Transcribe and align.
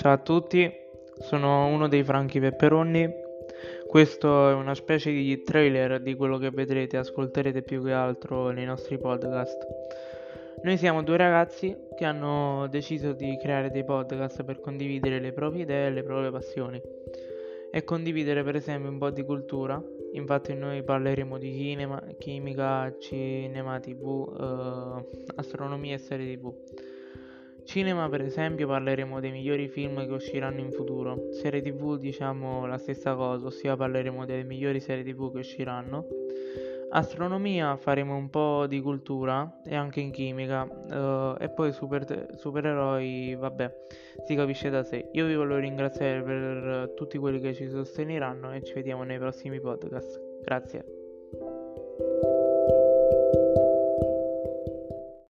Ciao 0.00 0.12
a 0.12 0.16
tutti, 0.16 0.72
sono 1.18 1.66
uno 1.66 1.86
dei 1.86 2.02
Franchi 2.02 2.40
Pepperoni. 2.40 3.06
Questo 3.86 4.48
è 4.48 4.54
una 4.54 4.74
specie 4.74 5.10
di 5.10 5.42
trailer 5.42 6.00
di 6.00 6.14
quello 6.14 6.38
che 6.38 6.50
vedrete, 6.50 6.96
ascolterete 6.96 7.60
più 7.60 7.84
che 7.84 7.92
altro 7.92 8.48
nei 8.48 8.64
nostri 8.64 8.96
podcast. 8.96 9.58
Noi 10.62 10.78
siamo 10.78 11.02
due 11.02 11.18
ragazzi 11.18 11.76
che 11.98 12.06
hanno 12.06 12.66
deciso 12.70 13.12
di 13.12 13.36
creare 13.36 13.70
dei 13.70 13.84
podcast 13.84 14.42
per 14.42 14.60
condividere 14.60 15.20
le 15.20 15.32
proprie 15.32 15.64
idee 15.64 15.88
e 15.88 15.90
le 15.90 16.02
proprie 16.02 16.30
passioni 16.30 16.80
e 17.70 17.84
condividere 17.84 18.42
per 18.42 18.56
esempio 18.56 18.88
un 18.88 18.96
po' 18.96 19.10
di 19.10 19.22
cultura. 19.22 19.84
Infatti 20.14 20.54
noi 20.54 20.82
parleremo 20.82 21.36
di 21.36 21.52
cinema, 21.52 22.02
chimica, 22.16 22.90
cinema, 22.98 23.78
tv, 23.78 24.34
eh, 24.40 25.32
astronomia 25.36 25.96
e 25.96 25.98
serie 25.98 26.34
tv. 26.34 26.54
Cinema 27.70 28.08
per 28.08 28.22
esempio 28.22 28.66
parleremo 28.66 29.20
dei 29.20 29.30
migliori 29.30 29.68
film 29.68 30.04
che 30.04 30.12
usciranno 30.12 30.58
in 30.58 30.72
futuro, 30.72 31.28
serie 31.30 31.62
tv 31.62 31.98
diciamo 31.98 32.66
la 32.66 32.78
stessa 32.78 33.14
cosa, 33.14 33.46
ossia 33.46 33.76
parleremo 33.76 34.26
delle 34.26 34.42
migliori 34.42 34.80
serie 34.80 35.04
tv 35.04 35.30
che 35.30 35.38
usciranno. 35.38 36.04
Astronomia 36.90 37.76
faremo 37.76 38.16
un 38.16 38.28
po' 38.28 38.66
di 38.66 38.80
cultura 38.80 39.60
e 39.64 39.76
anche 39.76 40.00
in 40.00 40.10
chimica 40.10 40.62
uh, 40.64 41.40
e 41.40 41.48
poi 41.50 41.70
super, 41.70 42.30
supereroi, 42.34 43.36
vabbè, 43.38 43.72
si 44.24 44.34
capisce 44.34 44.68
da 44.68 44.82
sé. 44.82 45.08
Io 45.12 45.26
vi 45.26 45.36
voglio 45.36 45.58
ringraziare 45.58 46.22
per 46.24 46.92
tutti 46.96 47.18
quelli 47.18 47.38
che 47.38 47.54
ci 47.54 47.68
sosteneranno 47.68 48.52
e 48.52 48.64
ci 48.64 48.74
vediamo 48.74 49.04
nei 49.04 49.18
prossimi 49.20 49.60
podcast. 49.60 50.20
Grazie. 50.42 50.84